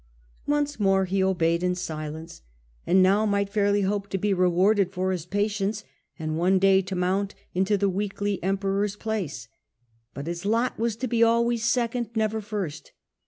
Once 0.47 0.79
more 0.79 1.05
he 1.05 1.23
obeyed 1.23 1.61
in 1.61 1.75
silence, 1.75 2.41
and 2.87 3.03
now 3.03 3.23
might 3.23 3.49
fairly 3.53 3.81
hope 3.81 4.07
to 4.09 4.17
be 4.17 4.33
rewarded 4.33 4.91
for 4.91 5.11
his 5.11 5.27
patience 5.27 5.83
and 6.17 6.39
one 6.39 6.57
day 6.57 6.81
to 6.81 6.95
mount 6.95 7.35
into 7.53 7.77
the 7.77 7.87
weakly 7.87 8.41
Emperor's 8.43 8.95
place. 8.95 9.47
But 10.15 10.25
his 10.25 10.43
lot 10.43 10.79
was 10.79 10.95
to 10.95 11.07
be 11.07 11.21
always 11.21 11.63
second, 11.63 12.09
never 12.15 12.41
first. 12.41 12.93